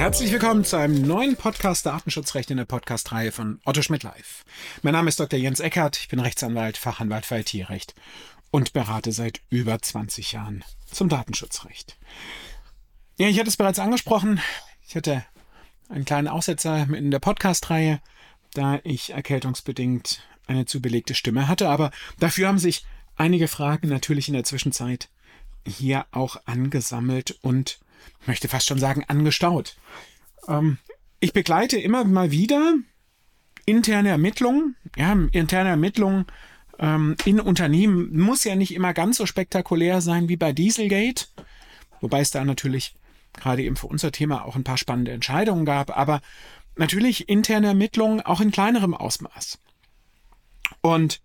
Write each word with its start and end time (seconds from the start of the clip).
Herzlich 0.00 0.32
willkommen 0.32 0.64
zu 0.64 0.78
einem 0.78 1.02
neuen 1.02 1.36
Podcast 1.36 1.84
Datenschutzrecht 1.84 2.50
in 2.50 2.56
der 2.56 2.64
Podcast-Reihe 2.64 3.32
von 3.32 3.60
Otto 3.66 3.82
Schmidt 3.82 4.02
Live. 4.02 4.46
Mein 4.80 4.94
Name 4.94 5.10
ist 5.10 5.20
Dr. 5.20 5.38
Jens 5.38 5.60
Eckert, 5.60 5.98
ich 5.98 6.08
bin 6.08 6.20
Rechtsanwalt, 6.20 6.78
Fachanwalt 6.78 7.26
für 7.26 7.36
IT-Recht 7.36 7.94
und 8.50 8.72
berate 8.72 9.12
seit 9.12 9.42
über 9.50 9.78
20 9.78 10.32
Jahren 10.32 10.64
zum 10.90 11.10
Datenschutzrecht. 11.10 11.98
Ja, 13.18 13.28
ich 13.28 13.38
hatte 13.38 13.50
es 13.50 13.58
bereits 13.58 13.78
angesprochen, 13.78 14.40
ich 14.88 14.96
hatte 14.96 15.22
einen 15.90 16.06
kleinen 16.06 16.28
Aussetzer 16.28 16.88
in 16.94 17.10
der 17.10 17.18
Podcast-Reihe, 17.18 18.00
da 18.54 18.80
ich 18.84 19.10
erkältungsbedingt 19.10 20.22
eine 20.46 20.64
zu 20.64 20.80
belegte 20.80 21.14
Stimme 21.14 21.46
hatte, 21.46 21.68
aber 21.68 21.90
dafür 22.18 22.48
haben 22.48 22.58
sich 22.58 22.86
einige 23.16 23.48
Fragen 23.48 23.90
natürlich 23.90 24.28
in 24.28 24.34
der 24.34 24.44
Zwischenzeit 24.44 25.10
hier 25.66 26.06
auch 26.10 26.38
angesammelt 26.46 27.38
und 27.42 27.80
möchte 28.26 28.48
fast 28.48 28.66
schon 28.66 28.78
sagen, 28.78 29.04
angestaut. 29.08 29.76
Ähm, 30.48 30.78
ich 31.20 31.32
begleite 31.32 31.78
immer 31.78 32.04
mal 32.04 32.30
wieder 32.30 32.74
interne 33.66 34.08
Ermittlungen. 34.10 34.76
Ja, 34.96 35.16
interne 35.32 35.70
Ermittlungen 35.70 36.26
ähm, 36.78 37.16
in 37.24 37.40
Unternehmen 37.40 38.18
muss 38.18 38.44
ja 38.44 38.56
nicht 38.56 38.74
immer 38.74 38.94
ganz 38.94 39.18
so 39.18 39.26
spektakulär 39.26 40.00
sein 40.00 40.28
wie 40.28 40.36
bei 40.36 40.52
Dieselgate, 40.52 41.26
wobei 42.00 42.20
es 42.20 42.30
da 42.30 42.44
natürlich 42.44 42.94
gerade 43.34 43.62
eben 43.62 43.76
für 43.76 43.86
unser 43.86 44.10
Thema 44.10 44.44
auch 44.44 44.56
ein 44.56 44.64
paar 44.64 44.78
spannende 44.78 45.12
Entscheidungen 45.12 45.64
gab, 45.64 45.96
aber 45.96 46.20
natürlich 46.76 47.28
interne 47.28 47.68
Ermittlungen 47.68 48.20
auch 48.22 48.40
in 48.40 48.50
kleinerem 48.50 48.94
Ausmaß. 48.94 49.58
Und 50.80 51.20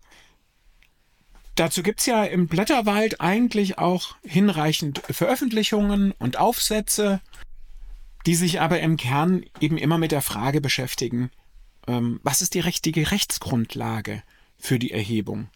Dazu 1.55 1.83
gibt's 1.83 2.05
ja 2.05 2.25
im 2.25 2.47
Blätterwald 2.47 3.21
eigentlich 3.21 3.77
auch 3.77 4.15
hinreichend 4.23 5.01
Veröffentlichungen 5.09 6.11
und 6.19 6.37
Aufsätze, 6.37 7.21
die 8.25 8.35
sich 8.35 8.59
aber 8.59 8.81
im 8.81 8.97
Kern 8.97 9.45
eben 9.61 9.77
immer 9.77 9.97
mit 9.97 10.11
der 10.11 10.21
Frage 10.21 10.59
beschäftigen, 10.59 11.31
ähm, 11.87 12.19
was 12.23 12.41
ist 12.41 12.55
die 12.55 12.59
richtige 12.59 13.11
Rechtsgrundlage 13.11 14.21
für 14.57 14.79
die 14.79 14.91
Erhebung 14.91 15.47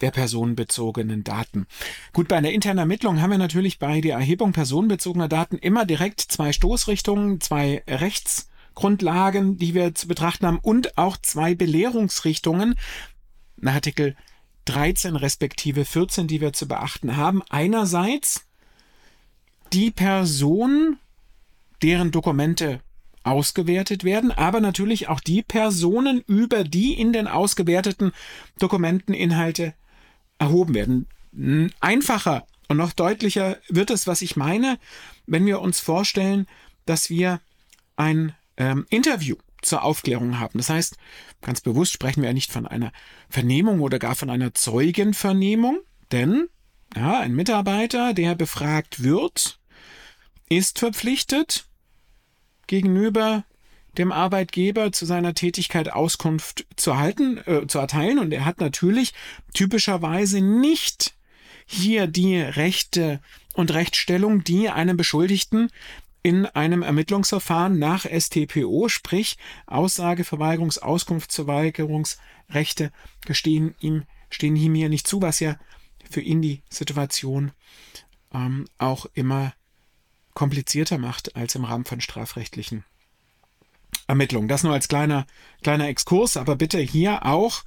der 0.00 0.10
personenbezogenen 0.10 1.22
Daten. 1.22 1.66
Gut, 2.12 2.26
bei 2.26 2.36
einer 2.36 2.50
internen 2.50 2.78
Ermittlung 2.78 3.20
haben 3.22 3.30
wir 3.30 3.38
natürlich 3.38 3.78
bei 3.78 4.00
der 4.00 4.16
Erhebung 4.16 4.52
personenbezogener 4.52 5.28
Daten 5.28 5.58
immer 5.58 5.84
direkt 5.84 6.20
zwei 6.20 6.52
Stoßrichtungen, 6.52 7.40
zwei 7.40 7.84
Rechtsgrundlagen, 7.86 9.58
die 9.58 9.74
wir 9.74 9.94
zu 9.94 10.08
betrachten 10.08 10.46
haben 10.46 10.58
und 10.58 10.98
auch 10.98 11.16
zwei 11.18 11.54
Belehrungsrichtungen 11.54 12.74
nach 13.58 13.74
Artikel 13.74 14.16
13 14.66 15.16
respektive 15.16 15.84
14, 15.84 16.26
die 16.26 16.40
wir 16.40 16.52
zu 16.52 16.68
beachten 16.68 17.16
haben. 17.16 17.42
Einerseits 17.48 18.46
die 19.72 19.90
Person, 19.90 20.98
deren 21.82 22.10
Dokumente 22.10 22.80
ausgewertet 23.24 24.04
werden, 24.04 24.30
aber 24.30 24.60
natürlich 24.60 25.08
auch 25.08 25.20
die 25.20 25.42
Personen, 25.42 26.22
über 26.26 26.64
die 26.64 26.94
in 26.94 27.12
den 27.12 27.28
ausgewerteten 27.28 28.12
Dokumenten 28.58 29.14
Inhalte 29.14 29.74
erhoben 30.38 30.74
werden. 30.74 31.70
Einfacher 31.80 32.46
und 32.68 32.76
noch 32.76 32.92
deutlicher 32.92 33.58
wird 33.68 33.90
es, 33.90 34.06
was 34.06 34.22
ich 34.22 34.36
meine, 34.36 34.78
wenn 35.26 35.46
wir 35.46 35.60
uns 35.60 35.80
vorstellen, 35.80 36.46
dass 36.84 37.10
wir 37.10 37.40
ein 37.96 38.34
ähm, 38.56 38.86
Interview 38.90 39.36
zur 39.62 39.82
Aufklärung 39.82 40.38
haben. 40.38 40.58
Das 40.58 40.68
heißt, 40.68 40.96
ganz 41.40 41.60
bewusst 41.60 41.92
sprechen 41.92 42.22
wir 42.22 42.28
ja 42.28 42.34
nicht 42.34 42.52
von 42.52 42.66
einer 42.66 42.92
Vernehmung 43.28 43.80
oder 43.80 43.98
gar 43.98 44.14
von 44.14 44.30
einer 44.30 44.54
Zeugenvernehmung, 44.54 45.80
denn 46.10 46.48
ja, 46.94 47.20
ein 47.20 47.34
Mitarbeiter, 47.34 48.12
der 48.12 48.34
befragt 48.34 49.02
wird, 49.02 49.58
ist 50.48 50.78
verpflichtet, 50.78 51.66
gegenüber 52.66 53.44
dem 53.98 54.12
Arbeitgeber 54.12 54.92
zu 54.92 55.04
seiner 55.04 55.34
Tätigkeit 55.34 55.92
Auskunft 55.92 56.66
zu 56.76 56.96
halten, 56.96 57.38
äh, 57.46 57.66
zu 57.66 57.78
erteilen. 57.78 58.18
Und 58.18 58.32
er 58.32 58.44
hat 58.44 58.60
natürlich 58.60 59.12
typischerweise 59.52 60.40
nicht 60.40 61.14
hier 61.66 62.06
die 62.06 62.40
Rechte 62.40 63.20
und 63.54 63.72
Rechtsstellung, 63.72 64.44
die 64.44 64.70
einem 64.70 64.96
Beschuldigten 64.96 65.70
in 66.22 66.46
einem 66.46 66.82
Ermittlungsverfahren 66.82 67.78
nach 67.78 68.06
STPO, 68.06 68.88
sprich 68.88 69.36
Aussageverweigerungs-, 69.66 70.78
Auskunftsverweigerungsrechte 70.78 72.92
gestehen 73.26 73.74
ihm, 73.80 74.04
stehen 74.30 74.56
ihm 74.56 74.74
hier 74.74 74.88
nicht 74.88 75.06
zu, 75.06 75.20
was 75.20 75.40
ja 75.40 75.56
für 76.10 76.20
ihn 76.20 76.42
die 76.42 76.62
Situation 76.70 77.52
ähm, 78.32 78.66
auch 78.78 79.06
immer 79.14 79.52
komplizierter 80.34 80.98
macht 80.98 81.36
als 81.36 81.54
im 81.54 81.64
Rahmen 81.64 81.84
von 81.84 82.00
strafrechtlichen 82.00 82.84
Ermittlungen. 84.06 84.48
Das 84.48 84.62
nur 84.62 84.72
als 84.72 84.88
kleiner, 84.88 85.26
kleiner 85.62 85.88
Exkurs, 85.88 86.36
aber 86.36 86.56
bitte 86.56 86.78
hier 86.78 87.26
auch 87.26 87.62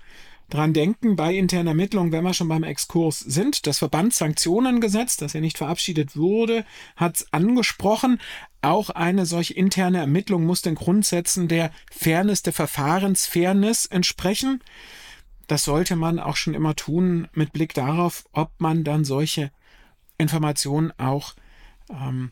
dran 0.49 0.73
denken 0.73 1.15
bei 1.15 1.33
internen 1.33 1.67
Ermittlungen, 1.67 2.11
wenn 2.11 2.23
wir 2.23 2.33
schon 2.33 2.47
beim 2.47 2.63
Exkurs 2.63 3.19
sind. 3.19 3.65
Das 3.67 3.79
Verbandssanktionengesetz, 3.79 5.17
das 5.17 5.33
ja 5.33 5.41
nicht 5.41 5.57
verabschiedet 5.57 6.15
wurde, 6.15 6.65
hat 6.95 7.17
es 7.17 7.33
angesprochen. 7.33 8.19
Auch 8.61 8.89
eine 8.89 9.25
solche 9.25 9.53
interne 9.53 9.99
Ermittlung 9.99 10.45
muss 10.45 10.61
den 10.61 10.75
Grundsätzen 10.75 11.47
der 11.47 11.71
Fairness, 11.91 12.43
der 12.43 12.53
Verfahrensfairness 12.53 13.85
entsprechen. 13.85 14.61
Das 15.47 15.63
sollte 15.63 15.95
man 15.95 16.19
auch 16.19 16.35
schon 16.35 16.53
immer 16.53 16.75
tun 16.75 17.27
mit 17.33 17.53
Blick 17.53 17.73
darauf, 17.73 18.25
ob 18.31 18.51
man 18.57 18.83
dann 18.83 19.05
solche 19.05 19.51
Informationen 20.17 20.91
auch 20.97 21.35
ähm, 21.89 22.31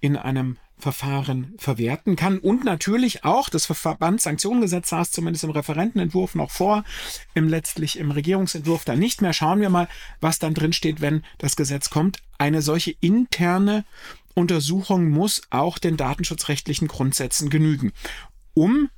in 0.00 0.16
einem 0.16 0.58
Verfahren 0.82 1.54
verwerten 1.58 2.16
kann. 2.16 2.38
Und 2.38 2.64
natürlich 2.64 3.24
auch, 3.24 3.48
das 3.48 3.66
Verbandssanktionengesetz 3.66 4.90
saß 4.90 5.12
zumindest 5.12 5.44
im 5.44 5.50
Referentenentwurf 5.50 6.34
noch 6.34 6.50
vor, 6.50 6.84
im 7.34 7.48
letztlich 7.48 7.98
im 7.98 8.10
Regierungsentwurf 8.10 8.84
dann 8.84 8.98
nicht 8.98 9.22
mehr. 9.22 9.32
Schauen 9.32 9.60
wir 9.60 9.70
mal, 9.70 9.88
was 10.20 10.40
dann 10.40 10.54
drin 10.54 10.72
steht, 10.72 11.00
wenn 11.00 11.22
das 11.38 11.54
Gesetz 11.56 11.88
kommt. 11.88 12.18
Eine 12.36 12.62
solche 12.62 12.90
interne 13.00 13.84
Untersuchung 14.34 15.08
muss 15.08 15.42
auch 15.50 15.78
den 15.78 15.96
datenschutzrechtlichen 15.96 16.88
Grundsätzen 16.88 17.48
genügen, 17.48 17.92
um 18.54 18.90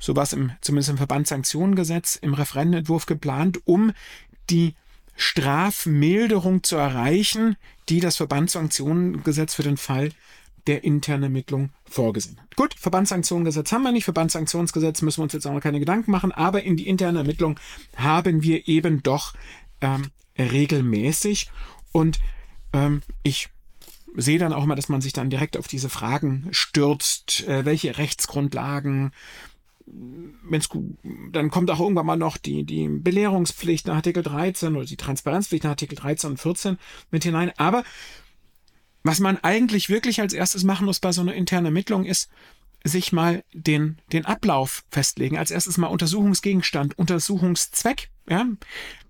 so 0.00 0.16
was 0.16 0.32
im, 0.32 0.50
zumindest 0.60 0.90
im 0.90 0.96
Verbandssanktionengesetz 0.96 2.16
im 2.16 2.34
Referentenentwurf 2.34 3.06
geplant, 3.06 3.60
um 3.64 3.92
die 4.50 4.74
Strafmilderung 5.16 6.64
zu 6.64 6.76
erreichen, 6.76 7.56
die 7.88 8.00
das 8.00 8.16
Verbandssanktionengesetz 8.16 9.54
für 9.54 9.62
den 9.62 9.76
Fall 9.76 10.10
der 10.66 10.84
internen 10.84 11.24
Ermittlung 11.24 11.70
vorgesehen 11.84 12.40
hat. 12.40 12.56
Gut, 12.56 12.74
Verbandssanktionengesetz 12.74 13.72
haben 13.72 13.82
wir 13.82 13.92
nicht, 13.92 14.04
Verbandssanktionsgesetz 14.04 15.02
müssen 15.02 15.18
wir 15.18 15.24
uns 15.24 15.32
jetzt 15.32 15.46
auch 15.46 15.52
noch 15.52 15.60
keine 15.60 15.80
Gedanken 15.80 16.10
machen, 16.10 16.32
aber 16.32 16.62
in 16.62 16.76
die 16.76 16.88
interne 16.88 17.18
Ermittlung 17.18 17.58
haben 17.96 18.42
wir 18.42 18.68
eben 18.68 19.02
doch 19.02 19.34
ähm, 19.80 20.10
regelmäßig 20.38 21.50
und 21.92 22.18
ähm, 22.72 23.02
ich 23.22 23.50
sehe 24.16 24.38
dann 24.38 24.52
auch 24.52 24.64
immer, 24.64 24.76
dass 24.76 24.88
man 24.88 25.00
sich 25.00 25.12
dann 25.12 25.30
direkt 25.30 25.56
auf 25.56 25.68
diese 25.68 25.88
Fragen 25.88 26.48
stürzt, 26.50 27.46
äh, 27.48 27.64
welche 27.64 27.98
Rechtsgrundlagen, 27.98 29.12
wenn's, 29.86 30.68
dann 31.32 31.50
kommt 31.50 31.70
auch 31.70 31.80
irgendwann 31.80 32.06
mal 32.06 32.16
noch 32.16 32.36
die, 32.36 32.64
die 32.64 32.88
Belehrungspflicht 32.88 33.86
nach 33.86 33.96
Artikel 33.96 34.22
13 34.22 34.76
oder 34.76 34.86
die 34.86 34.96
Transparenzpflicht 34.96 35.64
nach 35.64 35.72
Artikel 35.72 35.96
13 35.96 36.30
und 36.30 36.36
14 36.38 36.78
mit 37.10 37.24
hinein. 37.24 37.52
Aber 37.56 37.84
was 39.04 39.20
man 39.20 39.38
eigentlich 39.44 39.88
wirklich 39.88 40.20
als 40.20 40.32
erstes 40.32 40.64
machen 40.64 40.86
muss 40.86 40.98
bei 40.98 41.12
so 41.12 41.20
einer 41.20 41.34
internen 41.34 41.66
Ermittlung 41.66 42.04
ist, 42.04 42.30
sich 42.82 43.12
mal 43.12 43.44
den, 43.52 43.98
den 44.12 44.26
Ablauf 44.26 44.84
festlegen. 44.90 45.38
Als 45.38 45.50
erstes 45.50 45.78
mal 45.78 45.86
Untersuchungsgegenstand, 45.86 46.98
Untersuchungszweck. 46.98 48.10
Ja? 48.28 48.46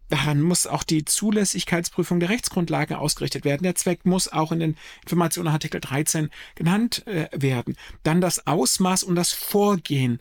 Daran 0.08 0.42
muss 0.42 0.66
auch 0.66 0.84
die 0.84 1.04
Zulässigkeitsprüfung 1.04 2.20
der 2.20 2.28
Rechtsgrundlage 2.28 2.98
ausgerichtet 2.98 3.44
werden. 3.44 3.62
Der 3.62 3.74
Zweck 3.74 4.04
muss 4.04 4.28
auch 4.28 4.52
in 4.52 4.60
den 4.60 4.76
Informationen 5.02 5.48
Artikel 5.48 5.80
13 5.80 6.30
genannt 6.54 7.06
äh, 7.06 7.28
werden. 7.32 7.76
Dann 8.02 8.20
das 8.20 8.46
Ausmaß 8.46 9.04
und 9.04 9.14
das 9.14 9.32
Vorgehen 9.32 10.20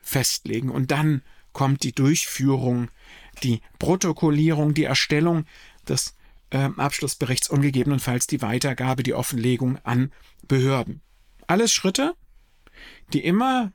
festlegen. 0.00 0.70
Und 0.70 0.90
dann 0.90 1.22
kommt 1.52 1.82
die 1.82 1.92
Durchführung, 1.92 2.88
die 3.42 3.60
Protokollierung, 3.78 4.74
die 4.74 4.84
Erstellung 4.84 5.46
des 5.88 6.14
äh, 6.50 6.68
Abschlussberichts 6.76 7.48
und 7.50 7.62
gegebenenfalls 7.62 8.26
die 8.26 8.42
Weitergabe, 8.42 9.02
die 9.02 9.14
Offenlegung 9.14 9.78
an 9.84 10.12
Behörden. 10.46 11.00
Alles 11.46 11.72
Schritte, 11.72 12.14
die 13.12 13.24
immer 13.24 13.72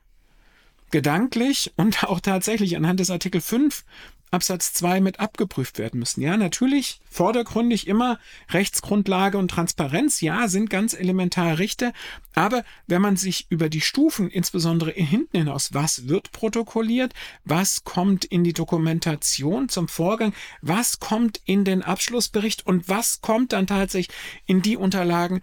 gedanklich 0.92 1.74
und 1.78 2.04
auch 2.06 2.20
tatsächlich 2.20 2.78
anhand 2.78 3.00
des 3.00 3.10
Artikel 3.10 3.42
5 3.42 3.84
Absatz 4.32 4.74
2 4.74 5.02
mit 5.02 5.20
abgeprüft 5.20 5.78
werden 5.78 6.00
müssen. 6.00 6.22
Ja, 6.22 6.38
natürlich 6.38 7.02
vordergründig 7.10 7.86
immer 7.86 8.18
Rechtsgrundlage 8.50 9.38
und 9.38 9.52
Transparenz, 9.52 10.22
ja, 10.22 10.48
sind 10.48 10.70
ganz 10.70 10.94
elementare 10.94 11.60
Richter, 11.60 11.92
aber 12.34 12.64
wenn 12.88 13.02
man 13.02 13.18
sich 13.18 13.48
über 13.50 13.68
die 13.68 13.82
Stufen, 13.82 14.30
insbesondere 14.30 14.92
hinten 14.92 15.38
hinaus, 15.38 15.74
was 15.74 16.08
wird 16.08 16.32
protokolliert, 16.32 17.14
was 17.44 17.84
kommt 17.84 18.24
in 18.24 18.46
die 18.46 18.54
Dokumentation 18.54 19.68
zum 19.68 19.90
Vorgang, 19.90 20.34
was 20.62 21.00
kommt 21.00 21.42
in 21.44 21.66
den 21.66 21.84
Abschlussbericht 21.84 22.66
und 22.66 22.88
was 22.88 23.20
kommt 23.20 23.52
dann 23.52 23.68
tatsächlich 23.68 24.16
in 24.46 24.62
die 24.62 24.78
Unterlagen, 24.78 25.42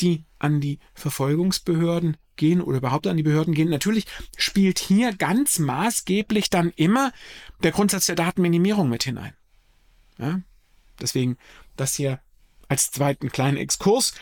die 0.00 0.24
an 0.38 0.62
die 0.62 0.78
Verfolgungsbehörden 0.94 2.16
gehen 2.40 2.60
oder 2.60 2.78
überhaupt 2.78 3.06
an 3.06 3.16
die 3.16 3.22
Behörden 3.22 3.54
gehen. 3.54 3.70
Natürlich 3.70 4.06
spielt 4.36 4.80
hier 4.80 5.14
ganz 5.14 5.60
maßgeblich 5.60 6.50
dann 6.50 6.70
immer 6.74 7.12
der 7.62 7.70
Grundsatz 7.70 8.06
der 8.06 8.16
Datenminimierung 8.16 8.88
mit 8.88 9.04
hinein. 9.04 9.34
Ja? 10.18 10.40
Deswegen 11.00 11.36
das 11.76 11.94
hier 11.94 12.18
als 12.68 12.90
zweiten 12.90 13.30
kleinen 13.30 13.58
Exkurs. 13.58 14.14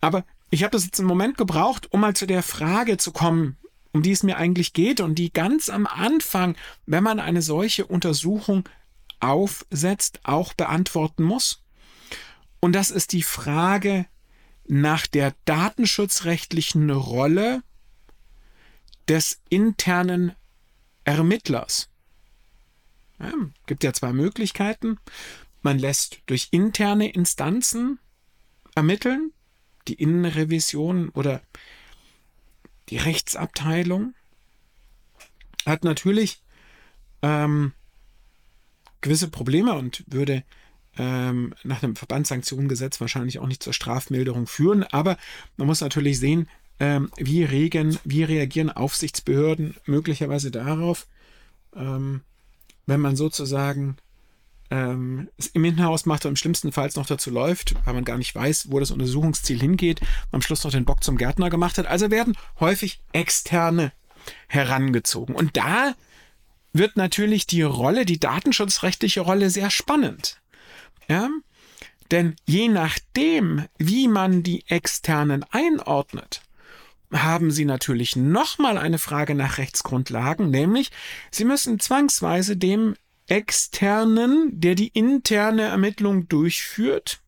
Aber 0.00 0.24
ich 0.50 0.62
habe 0.62 0.70
das 0.70 0.86
jetzt 0.86 0.98
einen 0.98 1.08
Moment 1.08 1.36
gebraucht, 1.36 1.92
um 1.92 2.00
mal 2.00 2.16
zu 2.16 2.26
der 2.26 2.42
Frage 2.42 2.96
zu 2.96 3.12
kommen, 3.12 3.58
um 3.92 4.02
die 4.02 4.12
es 4.12 4.22
mir 4.22 4.38
eigentlich 4.38 4.72
geht 4.72 5.00
und 5.00 5.16
die 5.16 5.32
ganz 5.32 5.68
am 5.68 5.86
Anfang, 5.86 6.56
wenn 6.86 7.04
man 7.04 7.20
eine 7.20 7.42
solche 7.42 7.86
Untersuchung 7.86 8.68
aufsetzt, 9.20 10.20
auch 10.22 10.54
beantworten 10.54 11.22
muss. 11.22 11.62
Und 12.60 12.72
das 12.72 12.90
ist 12.90 13.12
die 13.12 13.22
Frage 13.22 14.06
nach 14.68 15.06
der 15.06 15.34
datenschutzrechtlichen 15.44 16.90
Rolle 16.90 17.62
des 19.08 19.40
internen 19.48 20.32
Ermittlers. 21.04 21.88
Ja, 23.18 23.32
gibt 23.66 23.82
ja 23.82 23.92
zwei 23.92 24.12
Möglichkeiten. 24.12 24.98
Man 25.62 25.78
lässt 25.78 26.20
durch 26.26 26.48
interne 26.50 27.10
Instanzen 27.10 27.98
ermitteln, 28.74 29.32
die 29.88 29.94
Innenrevision 29.94 31.08
oder 31.10 31.42
die 32.90 32.98
Rechtsabteilung 32.98 34.14
hat 35.66 35.84
natürlich 35.84 36.42
ähm, 37.22 37.72
gewisse 39.00 39.28
Probleme 39.28 39.74
und 39.74 40.04
würde 40.06 40.44
ähm, 40.98 41.54
nach 41.62 41.82
einem 41.82 41.96
Verbandssanktionengesetz 41.96 43.00
wahrscheinlich 43.00 43.38
auch 43.38 43.46
nicht 43.46 43.62
zur 43.62 43.72
Strafmilderung 43.72 44.46
führen. 44.46 44.82
Aber 44.82 45.16
man 45.56 45.66
muss 45.66 45.80
natürlich 45.80 46.18
sehen, 46.18 46.48
ähm, 46.80 47.10
wie, 47.16 47.44
regen, 47.44 47.98
wie 48.04 48.24
reagieren 48.24 48.70
Aufsichtsbehörden 48.70 49.76
möglicherweise 49.86 50.50
darauf, 50.50 51.06
ähm, 51.74 52.22
wenn 52.86 53.00
man 53.00 53.16
sozusagen 53.16 53.96
ähm, 54.70 55.28
es 55.38 55.48
im 55.48 55.64
Innenhaus 55.64 56.04
macht 56.06 56.24
und 56.24 56.32
im 56.32 56.36
schlimmsten 56.36 56.72
Fall 56.72 56.90
noch 56.94 57.06
dazu 57.06 57.30
läuft, 57.30 57.74
weil 57.84 57.94
man 57.94 58.04
gar 58.04 58.18
nicht 58.18 58.34
weiß, 58.34 58.70
wo 58.70 58.80
das 58.80 58.90
Untersuchungsziel 58.90 59.58
hingeht, 59.58 60.00
am 60.30 60.42
Schluss 60.42 60.64
noch 60.64 60.70
den 60.70 60.84
Bock 60.84 61.02
zum 61.02 61.16
Gärtner 61.16 61.50
gemacht 61.50 61.78
hat. 61.78 61.86
Also 61.86 62.10
werden 62.10 62.36
häufig 62.60 63.00
externe 63.12 63.92
herangezogen. 64.46 65.34
Und 65.34 65.56
da 65.56 65.94
wird 66.72 66.96
natürlich 66.96 67.46
die 67.46 67.62
Rolle, 67.62 68.04
die 68.04 68.20
datenschutzrechtliche 68.20 69.20
Rolle 69.20 69.50
sehr 69.50 69.70
spannend. 69.70 70.40
Ja? 71.08 71.30
Denn 72.10 72.36
je 72.46 72.68
nachdem, 72.68 73.64
wie 73.76 74.08
man 74.08 74.42
die 74.42 74.64
externen 74.68 75.44
einordnet, 75.50 76.42
haben 77.12 77.50
Sie 77.50 77.64
natürlich 77.64 78.16
nochmal 78.16 78.78
eine 78.78 78.98
Frage 78.98 79.34
nach 79.34 79.58
Rechtsgrundlagen, 79.58 80.50
nämlich 80.50 80.90
Sie 81.30 81.44
müssen 81.44 81.80
zwangsweise 81.80 82.56
dem 82.56 82.94
externen, 83.26 84.50
der 84.52 84.74
die 84.74 84.88
interne 84.88 85.62
Ermittlung 85.62 86.28
durchführt, 86.28 87.20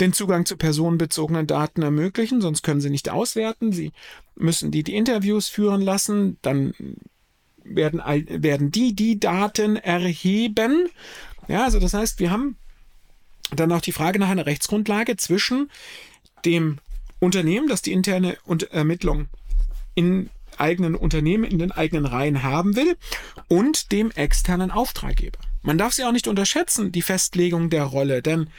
den 0.00 0.12
Zugang 0.12 0.44
zu 0.44 0.56
personenbezogenen 0.56 1.46
Daten 1.46 1.82
ermöglichen, 1.82 2.40
sonst 2.40 2.62
können 2.62 2.80
Sie 2.80 2.90
nicht 2.90 3.10
auswerten. 3.10 3.72
Sie 3.72 3.92
müssen 4.34 4.70
die 4.70 4.82
die 4.82 4.96
Interviews 4.96 5.48
führen 5.48 5.80
lassen, 5.80 6.38
dann 6.42 6.74
werden, 7.62 8.02
werden 8.42 8.72
die 8.72 8.94
die 8.94 9.20
Daten 9.20 9.76
erheben 9.76 10.88
ja, 11.48 11.64
also 11.64 11.80
das 11.80 11.94
heißt, 11.94 12.18
wir 12.18 12.30
haben 12.30 12.56
dann 13.50 13.72
auch 13.72 13.80
die 13.80 13.92
Frage 13.92 14.18
nach 14.18 14.28
einer 14.28 14.46
Rechtsgrundlage 14.46 15.16
zwischen 15.16 15.70
dem 16.44 16.78
Unternehmen, 17.20 17.68
das 17.68 17.82
die 17.82 17.92
interne 17.92 18.36
Ermittlung 18.70 19.28
in 19.94 20.30
eigenen 20.58 20.94
Unternehmen, 20.94 21.44
in 21.44 21.58
den 21.58 21.72
eigenen 21.72 22.06
Reihen 22.06 22.42
haben 22.42 22.76
will, 22.76 22.96
und 23.48 23.92
dem 23.92 24.10
externen 24.12 24.70
Auftraggeber. 24.70 25.38
Man 25.62 25.78
darf 25.78 25.94
sie 25.94 26.04
auch 26.04 26.12
nicht 26.12 26.28
unterschätzen, 26.28 26.92
die 26.92 27.02
Festlegung 27.02 27.70
der 27.70 27.84
Rolle, 27.84 28.22
denn 28.22 28.50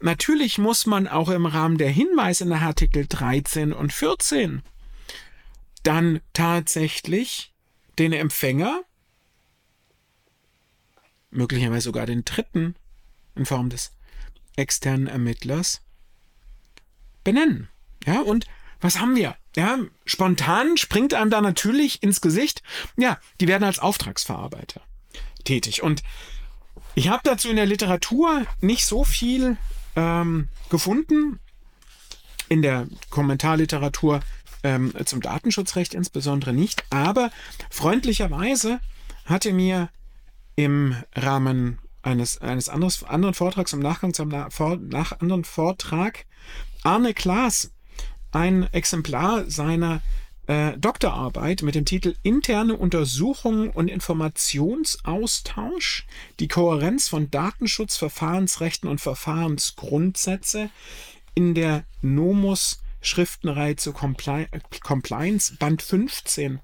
natürlich 0.00 0.58
muss 0.58 0.86
man 0.86 1.06
auch 1.06 1.28
im 1.28 1.46
Rahmen 1.46 1.78
der 1.78 1.90
Hinweise 1.90 2.46
nach 2.46 2.62
Artikel 2.62 3.06
13 3.06 3.72
und 3.72 3.92
14 3.92 4.62
dann 5.82 6.20
tatsächlich 6.32 7.52
den 7.98 8.12
Empfänger 8.12 8.80
möglicherweise 11.30 11.84
sogar 11.84 12.06
den 12.06 12.24
dritten 12.24 12.74
in 13.34 13.46
Form 13.46 13.70
des 13.70 13.92
externen 14.56 15.06
Ermittlers 15.06 15.82
benennen. 17.24 17.68
Ja, 18.04 18.20
und 18.20 18.46
was 18.80 19.00
haben 19.00 19.16
wir? 19.16 19.36
Ja, 19.56 19.78
spontan 20.04 20.76
springt 20.76 21.14
einem 21.14 21.30
da 21.30 21.40
natürlich 21.40 22.02
ins 22.02 22.20
Gesicht. 22.20 22.62
Ja, 22.96 23.18
die 23.40 23.48
werden 23.48 23.64
als 23.64 23.78
Auftragsverarbeiter 23.78 24.82
tätig. 25.44 25.82
Und 25.82 26.02
ich 26.94 27.08
habe 27.08 27.22
dazu 27.24 27.48
in 27.48 27.56
der 27.56 27.66
Literatur 27.66 28.46
nicht 28.60 28.86
so 28.86 29.04
viel 29.04 29.56
ähm, 29.96 30.48
gefunden. 30.70 31.40
In 32.48 32.62
der 32.62 32.86
Kommentarliteratur 33.10 34.20
ähm, 34.62 34.92
zum 35.04 35.20
Datenschutzrecht 35.20 35.94
insbesondere 35.94 36.52
nicht. 36.52 36.84
Aber 36.90 37.30
freundlicherweise 37.70 38.80
hatte 39.24 39.52
mir 39.52 39.88
im 40.56 40.96
Rahmen 41.14 41.78
eines, 42.02 42.40
eines 42.40 42.68
anderes, 42.68 43.04
anderen 43.04 43.34
Vortrags, 43.34 43.72
im 43.72 43.80
Nachgang 43.80 44.14
zum 44.14 44.28
nach, 44.28 44.50
nach 44.80 45.20
anderen 45.20 45.44
Vortrag, 45.44 46.26
Arne 46.82 47.14
Klaas 47.14 47.70
ein 48.32 48.64
Exemplar 48.72 49.48
seiner 49.50 50.02
äh, 50.46 50.78
Doktorarbeit 50.78 51.62
mit 51.62 51.74
dem 51.74 51.84
Titel 51.84 52.14
Interne 52.22 52.76
Untersuchung 52.76 53.70
und 53.70 53.88
Informationsaustausch, 53.88 56.06
die 56.38 56.46
Kohärenz 56.48 57.08
von 57.08 57.30
Datenschutz, 57.30 57.96
Verfahrensrechten 57.96 58.88
und 58.88 59.00
Verfahrensgrundsätze 59.00 60.70
in 61.34 61.54
der 61.54 61.84
Nomus 62.02 62.82
Schriftenreihe 63.00 63.76
zu 63.76 63.92
Compli 63.92 64.46
Compliance 64.82 65.56
Band 65.56 65.82
15 65.82 66.60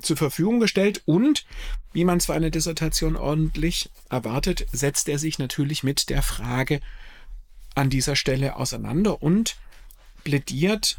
zur 0.00 0.16
Verfügung 0.16 0.60
gestellt 0.60 1.02
und, 1.06 1.44
wie 1.92 2.04
man 2.04 2.18
es 2.18 2.26
für 2.26 2.34
eine 2.34 2.50
Dissertation 2.50 3.16
ordentlich 3.16 3.90
erwartet, 4.10 4.66
setzt 4.72 5.08
er 5.08 5.18
sich 5.18 5.38
natürlich 5.38 5.82
mit 5.82 6.08
der 6.08 6.22
Frage 6.22 6.80
an 7.74 7.90
dieser 7.90 8.16
Stelle 8.16 8.56
auseinander 8.56 9.22
und 9.22 9.56
plädiert, 10.24 10.98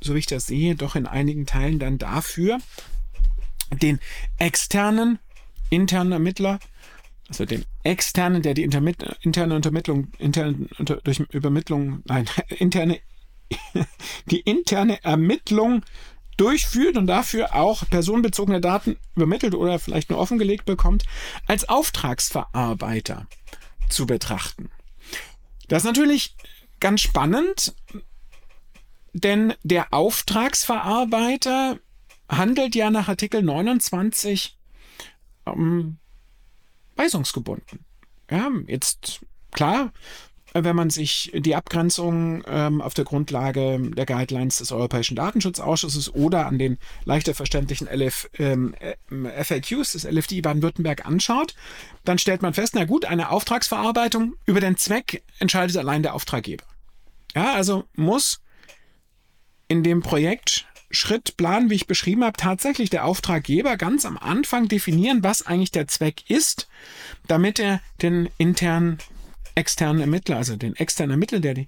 so 0.00 0.14
wie 0.14 0.18
ich 0.18 0.26
das 0.26 0.46
sehe, 0.46 0.74
doch 0.74 0.96
in 0.96 1.06
einigen 1.06 1.46
Teilen 1.46 1.78
dann 1.78 1.98
dafür, 1.98 2.58
den 3.70 4.00
externen 4.38 5.18
internen 5.70 6.12
Ermittler, 6.12 6.58
also 7.28 7.44
den 7.44 7.64
externen, 7.82 8.42
der 8.42 8.54
die 8.54 8.62
Intermit 8.62 9.02
interne 9.22 9.54
Untermittlung, 9.54 10.08
interne 10.18 10.68
unter, 10.78 10.96
durch 10.96 11.20
Übermittlung, 11.20 12.02
nein, 12.04 12.26
interne, 12.58 13.00
die 14.30 14.40
interne 14.40 15.02
Ermittlung 15.04 15.82
durchführt 16.36 16.96
und 16.96 17.06
dafür 17.06 17.54
auch 17.54 17.88
personenbezogene 17.88 18.60
Daten 18.60 18.96
übermittelt 19.14 19.54
oder 19.54 19.78
vielleicht 19.78 20.10
nur 20.10 20.18
offengelegt 20.18 20.64
bekommt, 20.64 21.04
als 21.46 21.68
Auftragsverarbeiter 21.68 23.26
zu 23.88 24.06
betrachten. 24.06 24.70
Das 25.68 25.82
ist 25.82 25.86
natürlich 25.86 26.36
ganz 26.80 27.00
spannend, 27.00 27.74
denn 29.12 29.54
der 29.62 29.92
Auftragsverarbeiter 29.92 31.78
handelt 32.28 32.74
ja 32.74 32.90
nach 32.90 33.08
Artikel 33.08 33.42
29 33.42 34.58
ähm, 35.46 35.98
weisungsgebunden. 36.96 37.84
Ja, 38.30 38.50
jetzt 38.66 39.24
klar, 39.52 39.92
wenn 40.54 40.76
man 40.76 40.88
sich 40.88 41.32
die 41.34 41.56
Abgrenzung 41.56 42.44
ähm, 42.46 42.80
auf 42.80 42.94
der 42.94 43.04
Grundlage 43.04 43.78
der 43.80 44.06
Guidelines 44.06 44.58
des 44.58 44.70
Europäischen 44.70 45.16
Datenschutzausschusses 45.16 46.14
oder 46.14 46.46
an 46.46 46.58
den 46.58 46.78
leichter 47.04 47.34
verständlichen 47.34 47.88
LF, 47.88 48.30
ähm, 48.38 48.74
FAQs 49.10 49.92
des 49.92 50.04
LFD 50.04 50.40
Baden-Württemberg 50.42 51.06
anschaut, 51.06 51.54
dann 52.04 52.18
stellt 52.18 52.42
man 52.42 52.54
fest, 52.54 52.74
na 52.76 52.84
gut, 52.84 53.04
eine 53.04 53.30
Auftragsverarbeitung 53.30 54.34
über 54.46 54.60
den 54.60 54.76
Zweck 54.76 55.24
entscheidet 55.40 55.76
allein 55.76 56.04
der 56.04 56.14
Auftraggeber. 56.14 56.64
Ja, 57.34 57.52
also 57.54 57.84
muss 57.96 58.40
in 59.66 59.82
dem 59.82 60.02
Projekt 60.02 60.66
Schrittplan, 60.92 61.70
wie 61.70 61.74
ich 61.74 61.88
beschrieben 61.88 62.22
habe, 62.22 62.36
tatsächlich 62.36 62.90
der 62.90 63.04
Auftraggeber 63.04 63.76
ganz 63.76 64.06
am 64.06 64.16
Anfang 64.16 64.68
definieren, 64.68 65.24
was 65.24 65.44
eigentlich 65.44 65.72
der 65.72 65.88
Zweck 65.88 66.30
ist, 66.30 66.68
damit 67.26 67.58
er 67.58 67.80
den 68.00 68.28
internen 68.38 68.98
externen 69.54 70.00
Ermittler, 70.00 70.36
also 70.36 70.56
den 70.56 70.76
externen 70.76 71.12
Ermittler, 71.12 71.40
der 71.40 71.54
die 71.54 71.66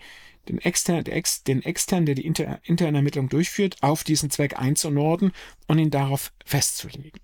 den 0.48 0.58
extern, 0.58 1.04
der 1.04 1.16
ex, 1.16 1.42
den 1.42 1.62
externen, 1.62 2.06
der 2.06 2.14
die 2.14 2.24
inter, 2.24 2.60
interne 2.64 2.98
Ermittlung 2.98 3.28
durchführt, 3.28 3.76
auf 3.80 4.04
diesen 4.04 4.30
Zweck 4.30 4.58
einzunorden 4.58 5.32
und 5.66 5.78
ihn 5.78 5.90
darauf 5.90 6.32
festzulegen. 6.44 7.20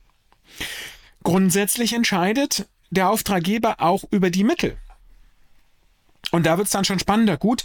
Grundsätzlich 1.23 1.93
entscheidet 1.93 2.69
der 2.91 3.11
Auftraggeber 3.11 3.77
auch 3.79 4.05
über 4.11 4.31
die 4.31 4.45
Mittel. 4.45 4.77
Und 6.31 6.47
da 6.47 6.57
wird 6.57 6.67
es 6.67 6.73
dann 6.73 6.85
schon 6.85 6.99
spannender. 6.99 7.37
Gut, 7.37 7.65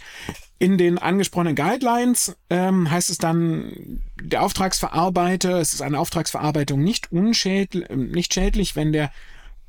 in 0.59 0.77
den 0.77 0.97
angesprochenen 0.97 1.55
Guidelines 1.55 2.35
ähm, 2.49 2.89
heißt 2.89 3.09
es 3.09 3.17
dann, 3.17 4.01
der 4.21 4.43
Auftragsverarbeiter, 4.43 5.59
es 5.59 5.73
ist 5.73 5.81
eine 5.81 5.99
Auftragsverarbeitung 5.99 6.83
nicht 6.83 7.11
unschädlich, 7.11 7.89
nicht 7.89 8.33
schädlich, 8.33 8.75
wenn 8.75 8.93
der 8.93 9.11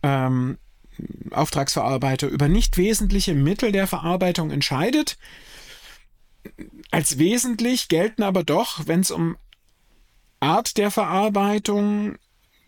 ähm, 0.02 0.58
Auftragsverarbeiter 1.30 2.28
über 2.28 2.48
nicht 2.48 2.76
wesentliche 2.76 3.34
Mittel 3.34 3.72
der 3.72 3.86
Verarbeitung 3.86 4.50
entscheidet. 4.50 5.18
Als 6.90 7.18
wesentlich 7.18 7.88
gelten 7.88 8.22
aber 8.22 8.44
doch, 8.44 8.86
wenn 8.86 9.00
es 9.00 9.10
um 9.10 9.36
Art 10.40 10.76
der 10.76 10.90
Verarbeitung, 10.90 12.16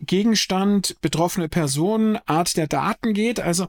Gegenstand, 0.00 1.00
betroffene 1.00 1.49
Personen, 1.49 2.18
Art 2.26 2.56
der 2.56 2.66
Daten 2.66 3.12
geht, 3.14 3.40
also 3.40 3.68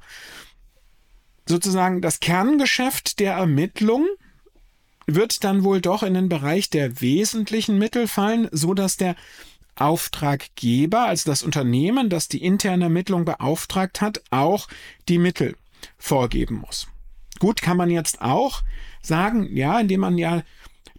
sozusagen 1.46 2.02
das 2.02 2.20
Kerngeschäft 2.20 3.20
der 3.20 3.34
Ermittlung 3.34 4.08
wird 5.08 5.44
dann 5.44 5.64
wohl 5.64 5.82
doch 5.82 6.04
in 6.04 6.14
den 6.14 6.30
Bereich 6.30 6.70
der 6.70 7.02
wesentlichen 7.02 7.78
Mittel 7.78 8.08
fallen, 8.08 8.48
so 8.52 8.74
dass 8.74 8.98
der 8.98 9.16
Auftraggeber, 9.82 11.06
also 11.06 11.30
das 11.30 11.44
Unternehmen, 11.44 12.10
das 12.10 12.28
die 12.28 12.44
interne 12.44 12.86
Ermittlung 12.86 13.26
beauftragt 13.26 14.02
hat, 14.02 14.22
auch 14.30 14.68
die 15.10 15.18
Mittel 15.18 15.56
vorgeben 15.98 16.56
muss. 16.56 16.88
Gut 17.40 17.62
kann 17.62 17.78
man 17.78 17.90
jetzt 17.90 18.22
auch 18.22 18.62
sagen, 19.02 19.56
ja, 19.56 19.80
indem 19.80 20.02
man 20.02 20.18
ja 20.18 20.44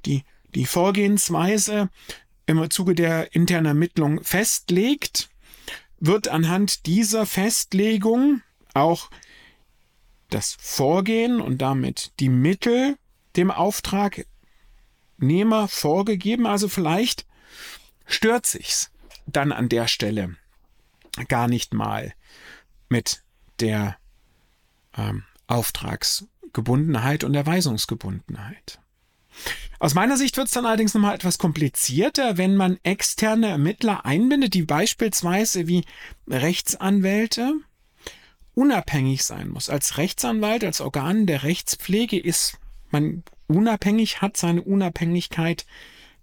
die, 0.04 0.24
die 0.54 0.66
Vorgehensweise 0.66 1.88
im 2.46 2.68
Zuge 2.70 2.94
der 2.94 3.34
internen 3.34 3.66
Ermittlung 3.66 4.22
festlegt, 4.24 5.30
wird 6.00 6.28
anhand 6.28 6.86
dieser 6.86 7.26
Festlegung 7.26 8.42
auch 8.74 9.10
das 10.30 10.56
Vorgehen 10.60 11.40
und 11.40 11.58
damit 11.58 12.12
die 12.18 12.28
Mittel 12.28 12.96
dem 13.36 13.52
Auftragnehmer 13.52 15.68
vorgegeben. 15.68 16.46
Also 16.46 16.68
vielleicht 16.68 17.26
stört 18.06 18.46
sich's 18.46 18.90
dann 19.26 19.52
an 19.52 19.68
der 19.68 19.88
Stelle 19.88 20.36
gar 21.28 21.48
nicht 21.48 21.74
mal 21.74 22.12
mit 22.88 23.22
der 23.60 23.96
ähm, 24.96 25.24
Auftragsgebundenheit 25.46 27.24
und 27.24 27.34
Erweisungsgebundenheit. 27.34 28.80
Aus 29.78 29.94
meiner 29.94 30.16
Sicht 30.16 30.36
wird 30.36 30.46
es 30.46 30.52
dann 30.52 30.66
allerdings 30.66 30.94
nochmal 30.94 31.14
etwas 31.14 31.38
komplizierter, 31.38 32.36
wenn 32.38 32.54
man 32.54 32.78
externe 32.82 33.48
Ermittler 33.48 34.04
einbindet, 34.04 34.54
die 34.54 34.62
beispielsweise 34.62 35.66
wie 35.66 35.84
Rechtsanwälte 36.28 37.54
unabhängig 38.54 39.24
sein 39.24 39.48
muss. 39.48 39.70
Als 39.70 39.96
Rechtsanwalt, 39.96 40.64
als 40.64 40.80
Organ 40.80 41.26
der 41.26 41.42
Rechtspflege 41.42 42.18
ist 42.20 42.58
man 42.90 43.24
unabhängig, 43.48 44.20
hat 44.20 44.36
seine 44.36 44.62
Unabhängigkeit 44.62 45.66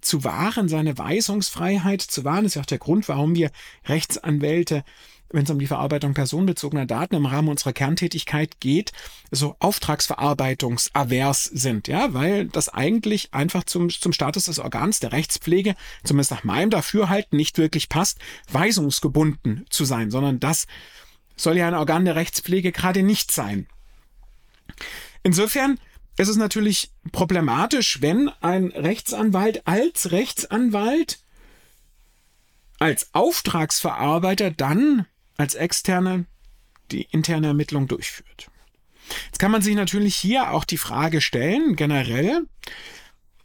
zu 0.01 0.24
wahren, 0.24 0.70
seine 0.70 0.98
Weisungsfreiheit 0.98 2.01
zu 2.01 2.24
wahren. 2.24 2.46
Ist 2.46 2.56
ja 2.56 2.62
auch 2.62 2.68
der 2.68 2.77
Grund, 2.77 3.08
warum 3.08 3.36
wir 3.36 3.51
Rechtsanwälte 3.88 4.84
wenn 5.32 5.44
es 5.44 5.50
um 5.50 5.60
die 5.60 5.68
Verarbeitung 5.68 6.13
personenbezogener 6.13 6.86
Daten 6.86 7.15
im 7.15 7.25
Rahmen 7.25 7.50
unserer 7.50 7.74
Kerntätigkeit 7.74 8.60
geht, 8.60 8.91
so 9.32 9.56
auftragsverarbeitungsavers 9.60 11.44
sind, 11.44 11.88
ja, 11.88 12.13
weil 12.13 12.48
das 12.48 12.70
eigentlich 12.70 13.34
einfach 13.34 13.63
zum, 13.63 13.89
zum 13.89 14.12
Status 14.12 14.46
des 14.46 14.60
Organs 14.60 15.00
der 15.00 15.12
Rechtspflege, 15.12 15.75
zumindest 16.03 16.32
nach 16.32 16.44
meinem 16.44 16.72
Dafürhalten, 16.72 17.38
nicht 17.38 17.58
wirklich 17.58 17.89
passt, 17.89 18.18
weisungsgebunden 18.51 19.65
zu 19.70 19.86
sein, 19.86 20.10
sondern 20.10 20.39
das 20.39 20.65
soll 21.36 21.58
ja 21.58 21.68
ein 21.68 21.75
Organ 21.75 22.06
der 22.06 22.15
Rechtspflege 22.15 22.72
gerade 22.72 23.03
nicht 23.03 23.32
sein. 23.32 23.68
Insofern 25.24 25.79
ist 26.20 26.28
es 26.28 26.36
natürlich 26.36 26.92
problematisch, 27.14 28.02
wenn 28.02 28.28
ein 28.42 28.68
Rechtsanwalt 28.72 29.66
als 29.66 30.12
Rechtsanwalt 30.12 31.20
als 32.78 33.14
Auftragsverarbeiter 33.14 34.52
dann 34.52 35.06
als 35.38 35.56
externe 35.56 36.26
die 36.92 37.04
interne 37.04 37.48
Ermittlung 37.48 37.88
durchführt. 37.88 38.52
Jetzt 39.28 39.40
kann 39.40 39.52
man 39.52 39.62
sich 39.62 39.76
natürlich 39.76 40.16
hier 40.18 40.52
auch 40.52 40.66
die 40.66 40.78
Frage 40.78 41.22
stellen, 41.22 41.78
generell, 41.78 42.42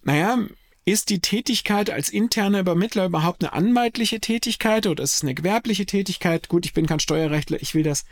naja, 0.03 0.39
ist 0.85 1.11
die 1.11 1.21
Tätigkeit 1.21 1.91
als 1.91 2.11
interner 2.11 2.59
Übermittler 2.59 3.07
überhaupt 3.07 3.45
eine 3.45 3.53
anwaltliche 3.53 4.19
Tätigkeit 4.19 4.89
oder 4.89 5.05
ist 5.05 5.15
es 5.15 5.23
eine 5.23 5.35
gewerbliche 5.35 5.87
Tätigkeit? 5.87 6.49
Gut, 6.49 6.67
ich 6.67 6.75
bin 6.75 6.87
kein 6.87 7.01
Steuerrechtler, 7.01 7.63
ich 7.63 7.75
will 7.77 7.85
das, 7.85 8.05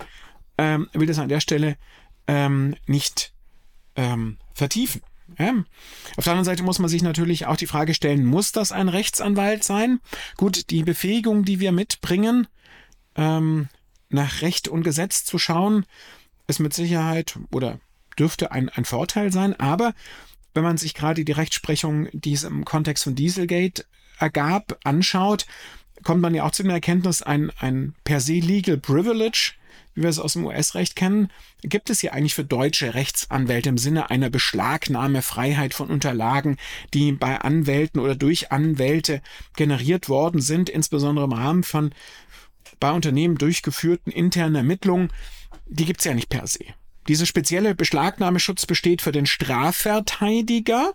ähm, 0.57 0.89
will 0.93 1.09
das 1.09 1.19
an 1.19 1.29
der 1.29 1.41
Stelle 1.41 1.77
ähm, 2.29 2.77
nicht 2.87 3.32
ähm, 3.97 4.39
vertiefen. 4.55 5.03
Ja. 5.39 5.55
Auf 6.17 6.25
der 6.25 6.33
anderen 6.33 6.45
Seite 6.45 6.63
muss 6.63 6.79
man 6.79 6.89
sich 6.89 7.03
natürlich 7.03 7.47
auch 7.47 7.57
die 7.57 7.67
Frage 7.67 7.95
stellen, 7.95 8.25
muss 8.25 8.53
das 8.53 8.73
ein 8.73 8.89
Rechtsanwalt 8.89 9.65
sein? 9.65 10.01
Gut, 10.37 10.71
die 10.71 10.83
Befähigung, 10.83 11.45
die 11.45 11.61
wir 11.61 11.73
mitbringen, 11.73 12.47
ähm, 13.17 13.69
nach 14.11 14.43
Recht 14.43 14.69
und 14.69 14.83
Gesetz 14.83 15.25
zu 15.25 15.39
schauen, 15.39 15.87
ist 16.47 16.61
mit 16.61 16.75
Sicherheit 16.75 17.39
oder 17.51 17.81
dürfte 18.19 18.53
ein, 18.53 18.69
ein 18.69 18.85
Vorteil 18.85 19.33
sein. 19.33 19.59
Aber 19.59 19.95
wenn 20.55 20.63
man 20.65 20.77
sich 20.77 20.95
gerade 20.95 21.25
die 21.25 21.33
Rechtsprechung, 21.33 22.09
die 22.13 22.35
es 22.35 22.45
im 22.45 22.65
Kontext 22.65 23.05
von 23.05 23.15
Dieselgate 23.15 23.87
ergab, 24.19 24.79
anschaut, 24.85 25.47
kommt 26.03 26.21
man 26.21 26.35
ja 26.35 26.45
auch 26.45 26.51
zu 26.51 26.63
der 26.63 26.73
Erkenntnis, 26.73 27.23
ein, 27.23 27.51
ein 27.59 27.95
per 28.05 28.21
se 28.21 28.35
legal 28.35 28.77
privilege, 28.77 29.53
wie 29.95 30.03
wir 30.03 30.11
es 30.11 30.19
aus 30.19 30.35
dem 30.35 30.47
US-Recht 30.47 30.97
kennen, 30.97 31.29
gibt 31.63 31.91
es 31.91 32.01
hier 32.01 32.13
eigentlich 32.13 32.35
für 32.35 32.45
deutsche 32.45 32.95
Rechtsanwälte 32.95 33.69
im 33.69 33.79
Sinne 33.79 34.11
einer 34.11 34.31
Beschlagnahmefreiheit 34.31 35.75
von 35.75 35.89
Unterlagen, 35.89 36.57
die 36.95 37.13
bei 37.13 37.41
Anwälten 37.41 38.01
oder 38.01 38.15
durch 38.15 38.53
Anwälte 38.53 39.23
generiert 39.57 40.09
worden 40.09 40.41
sind, 40.41 40.69
insbesondere 40.69 41.27
im 41.27 41.33
Rahmen 41.33 41.63
von 41.63 41.95
bei 42.81 42.91
Unternehmen 42.91 43.39
durchgeführten 43.39 44.13
internen 44.13 44.57
Ermittlungen, 44.57 45.13
die 45.67 45.85
gibt 45.85 46.01
es 46.01 46.05
ja 46.05 46.15
nicht 46.15 46.29
per 46.29 46.47
se. 46.47 46.65
Dieser 47.09 47.27
spezielle 47.27 47.75
Beschlagnahmeschutz 47.75 48.67
besteht 48.67 49.03
für 49.03 49.13
den 49.13 49.27
Strafverteidiger 49.27 50.93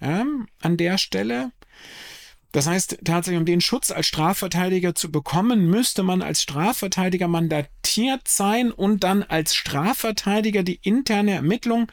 ja, 0.00 0.24
an 0.60 0.76
der 0.76 0.98
Stelle. 0.98 1.50
Das 2.54 2.68
heißt, 2.68 2.98
tatsächlich, 3.04 3.40
um 3.40 3.46
den 3.46 3.60
Schutz 3.60 3.90
als 3.90 4.06
Strafverteidiger 4.06 4.94
zu 4.94 5.10
bekommen, 5.10 5.66
müsste 5.66 6.04
man 6.04 6.22
als 6.22 6.40
Strafverteidiger 6.40 7.26
mandatiert 7.26 8.28
sein 8.28 8.70
und 8.70 9.02
dann 9.02 9.24
als 9.24 9.56
Strafverteidiger 9.56 10.62
die 10.62 10.78
interne 10.80 11.32
Ermittlung 11.32 11.90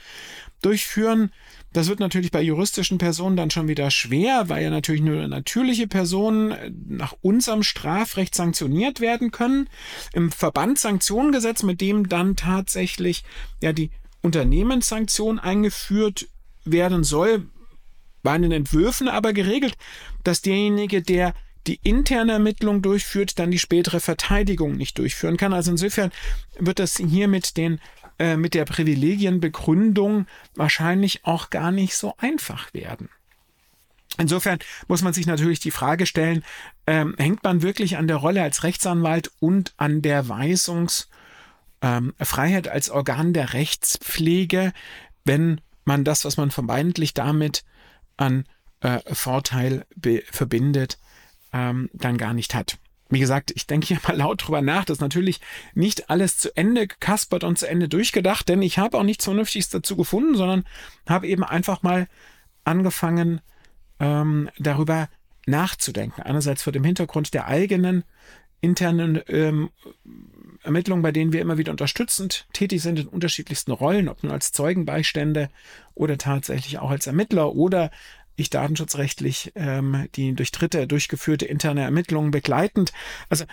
durchführen. 0.62 1.32
Das 1.74 1.88
wird 1.88 2.00
natürlich 2.00 2.30
bei 2.30 2.44
juristischen 2.44 3.00
Personen 3.00 3.38
dann 3.38 3.50
schon 3.50 3.70
wieder 3.70 3.90
schwer, 3.90 4.50
weil 4.50 4.62
ja 4.62 4.70
natürlich 4.70 5.02
nur 5.02 5.28
natürliche 5.28 5.88
Personen 5.88 6.52
äh, 6.52 6.72
nach 6.88 7.16
unserem 7.22 7.64
Strafrecht 7.64 8.36
sanktioniert 8.36 9.00
werden 9.02 9.32
können. 9.32 9.68
Im 10.14 10.32
Verbandssanktionengesetz, 10.32 11.64
mit 11.64 11.82
dem 11.82 12.08
dann 12.08 12.36
tatsächlich 12.36 13.24
ja 13.64 13.74
die 13.74 13.90
Unternehmenssanktion 14.22 15.40
eingeführt 15.40 16.28
werden 16.66 17.04
soll, 17.04 17.48
war 18.24 18.36
in 18.36 18.44
den 18.44 18.52
Entwürfen 18.52 19.08
aber 19.08 19.34
geregelt, 19.34 19.76
dass 20.24 20.42
derjenige, 20.42 21.02
der 21.02 21.34
die 21.68 21.80
interne 21.84 22.34
Ermittlung 22.34 22.82
durchführt, 22.82 23.38
dann 23.38 23.52
die 23.52 23.60
spätere 23.60 24.00
Verteidigung 24.00 24.76
nicht 24.76 24.98
durchführen 24.98 25.38
kann. 25.38 25.54
Also 25.54 25.72
insofern 25.72 26.12
wird 26.58 26.80
das 26.80 26.98
hier 26.98 27.28
mit 27.28 27.56
den 27.58 27.80
äh, 28.22 28.38
mit 28.38 28.54
der 28.54 28.66
Privilegienbegründung 28.66 30.28
wahrscheinlich 30.56 31.26
auch 31.26 31.50
gar 31.50 31.72
nicht 31.72 31.96
so 31.96 32.14
einfach 32.18 32.74
werden. 32.74 33.10
Insofern 34.18 34.60
muss 34.88 35.02
man 35.02 35.14
sich 35.14 35.26
natürlich 35.26 35.60
die 35.60 35.72
Frage 35.72 36.06
stellen, 36.06 36.44
ähm, 36.86 37.16
hängt 37.18 37.44
man 37.44 37.62
wirklich 37.62 37.98
an 37.98 38.08
der 38.08 38.18
Rolle 38.18 38.44
als 38.44 38.64
Rechtsanwalt 38.64 39.32
und 39.40 39.74
an 39.78 40.02
der 40.02 40.28
Weisungsfreiheit 40.30 41.08
ähm, 41.82 42.72
als 42.72 42.90
Organ 42.90 43.34
der 43.34 43.54
Rechtspflege, 43.54 44.74
wenn 45.24 45.62
man 45.86 46.04
das, 46.04 46.26
was 46.26 46.38
man 46.38 46.52
vermeintlich 46.52 47.14
damit 47.14 47.64
an 48.22 48.46
äh, 48.82 49.00
Vorteil 49.14 49.86
verbindet, 50.30 50.98
ähm, 51.54 51.90
dann 51.94 52.18
gar 52.18 52.34
nicht 52.34 52.56
hat 52.56 52.78
wie 53.12 53.20
gesagt, 53.20 53.52
ich 53.56 53.68
denke 53.68 53.88
hier 53.88 54.00
mal 54.08 54.16
laut 54.16 54.46
drüber 54.48 54.62
nach, 54.62 54.86
das 54.86 54.98
ist 54.98 55.02
natürlich 55.02 55.42
nicht 55.74 56.10
alles 56.10 56.38
zu 56.38 56.56
Ende 56.56 56.88
gekaspert 56.88 57.44
und 57.44 57.60
zu 57.60 57.68
Ende 57.68 57.88
durchgedacht, 57.90 58.48
denn 58.50 58.62
ich 58.62 58.80
habe 58.80 58.98
auch 58.98 59.04
nichts 59.04 59.26
Vernünftiges 59.26 59.70
dazu 59.70 59.96
gefunden, 59.96 60.36
sondern 60.36 60.64
habe 61.08 61.28
eben 61.28 61.44
einfach 61.44 61.84
mal 61.84 62.08
angefangen, 62.64 63.42
ähm, 64.00 64.50
darüber 64.58 65.10
nachzudenken. 65.46 66.22
Einerseits 66.22 66.64
vor 66.64 66.74
dem 66.74 66.84
Hintergrund 66.84 67.34
der 67.34 67.48
eigenen 67.48 68.04
internen 68.62 69.22
ähm, 69.28 69.70
Ermittlungen, 70.64 71.02
bei 71.02 71.12
denen 71.12 71.34
wir 71.34 71.42
immer 71.42 71.58
wieder 71.58 71.72
unterstützend 71.72 72.46
tätig 72.54 72.82
sind 72.82 73.00
in 73.00 73.08
unterschiedlichsten 73.08 73.72
Rollen, 73.72 74.10
ob 74.10 74.24
nun 74.24 74.32
als 74.32 74.52
Zeugenbeistände 74.52 75.50
oder 75.96 76.18
tatsächlich 76.18 76.80
auch 76.80 76.92
als 76.92 77.08
Ermittler 77.08 77.54
oder 77.54 77.92
ich 78.36 78.50
datenschutzrechtlich 78.50 79.52
ähm, 79.56 80.08
die 80.16 80.34
durch 80.34 80.52
Dritte 80.52 80.88
durchgeführte 80.88 81.46
interne 81.46 81.82
Ermittlungen 81.82 82.32
begleitend. 82.32 82.94
Also 83.30 83.46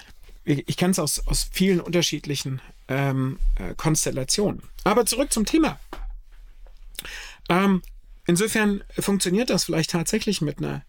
ich, 0.45 0.77
kenne 0.79 0.93
es 0.93 0.99
aus, 0.99 1.27
aus 1.27 1.49
vielen 1.53 1.81
unterschiedlichen 1.81 2.63
ähm, 2.89 3.39
äh, 3.57 3.75
Konstellationen. 3.75 4.63
Aber 4.85 5.05
zurück 5.05 5.33
zum 5.33 5.45
Thema. 5.45 5.79
Ähm, 7.51 7.83
insofern 8.27 8.83
funktioniert 8.99 9.51
das 9.51 9.65
vielleicht 9.65 9.91
tatsächlich 9.91 10.41
mit 10.41 10.59
einer 10.59 10.83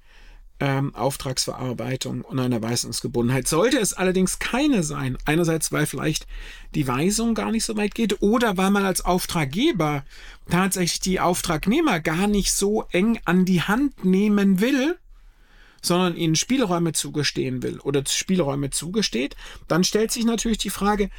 ähm, 0.59 0.93
Auftragsverarbeitung 0.93 2.21
und 2.21 2.39
einer 2.39 2.61
Weisungsgebundenheit. 2.61 3.47
Sollte 3.47 3.79
es 3.79 3.93
allerdings 3.93 4.39
keine 4.39 4.83
sein, 4.83 5.17
einerseits 5.25 5.71
weil 5.71 5.85
vielleicht 5.85 6.27
die 6.75 6.87
Weisung 6.87 7.33
gar 7.33 7.51
nicht 7.51 7.63
so 7.63 7.77
weit 7.77 7.95
geht 7.95 8.21
oder 8.21 8.57
weil 8.57 8.71
man 8.71 8.85
als 8.85 9.03
Auftraggeber 9.03 10.03
tatsächlich 10.49 10.99
die 10.99 11.19
Auftragnehmer 11.19 11.99
gar 11.99 12.27
nicht 12.27 12.51
so 12.51 12.85
eng 12.91 13.19
an 13.25 13.45
die 13.45 13.61
Hand 13.61 14.03
nehmen 14.03 14.59
will, 14.59 14.97
sondern 15.81 16.17
ihnen 16.17 16.35
Spielräume 16.35 16.91
zugestehen 16.91 17.63
will 17.63 17.79
oder 17.79 18.03
Spielräume 18.05 18.69
zugesteht, 18.69 19.35
dann 19.67 19.83
stellt 19.83 20.11
sich 20.11 20.25
natürlich 20.25 20.57
die 20.57 20.69
Frage, 20.69 21.09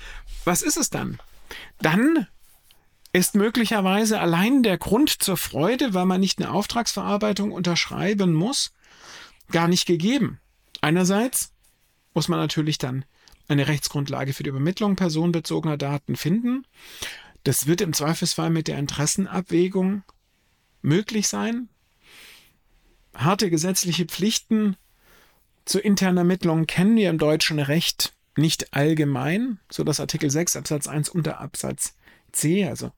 was 0.44 0.62
ist 0.62 0.76
es 0.76 0.90
dann? 0.90 1.18
Dann 1.80 2.26
ist 3.12 3.34
möglicherweise 3.34 4.20
allein 4.20 4.62
der 4.62 4.78
Grund 4.78 5.10
zur 5.22 5.36
Freude, 5.36 5.94
weil 5.94 6.06
man 6.06 6.20
nicht 6.20 6.38
eine 6.38 6.52
Auftragsverarbeitung 6.52 7.50
unterschreiben 7.50 8.34
muss, 8.34 8.72
gar 9.50 9.68
nicht 9.68 9.86
gegeben. 9.86 10.40
Einerseits 10.80 11.52
muss 12.14 12.28
man 12.28 12.38
natürlich 12.38 12.78
dann 12.78 13.04
eine 13.48 13.68
Rechtsgrundlage 13.68 14.32
für 14.32 14.42
die 14.42 14.50
Übermittlung 14.50 14.96
personenbezogener 14.96 15.76
Daten 15.76 16.16
finden. 16.16 16.66
Das 17.44 17.66
wird 17.66 17.80
im 17.80 17.92
Zweifelsfall 17.92 18.50
mit 18.50 18.68
der 18.68 18.78
Interessenabwägung 18.78 20.02
möglich 20.82 21.28
sein. 21.28 21.68
Harte 23.14 23.50
gesetzliche 23.50 24.04
Pflichten 24.06 24.76
zur 25.64 25.84
internen 25.84 26.18
Ermittlung 26.18 26.66
kennen 26.66 26.96
wir 26.96 27.10
im 27.10 27.18
deutschen 27.18 27.58
Recht 27.58 28.14
nicht 28.36 28.72
allgemein, 28.72 29.58
so 29.70 29.84
dass 29.84 30.00
Artikel 30.00 30.30
6 30.30 30.56
Absatz 30.56 30.86
1 30.86 31.08
unter 31.08 31.40
Absatz 31.40 31.94
C, 32.32 32.66
also 32.66 32.92